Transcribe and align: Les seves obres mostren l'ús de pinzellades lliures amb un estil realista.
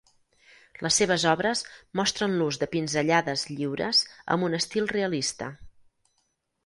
Les 0.85 0.95
seves 1.01 1.25
obres 1.31 1.61
mostren 1.99 2.33
l'ús 2.39 2.59
de 2.63 2.69
pinzellades 2.73 3.45
lliures 3.53 4.01
amb 4.37 4.49
un 4.49 4.59
estil 4.61 4.89
realista. 4.97 5.51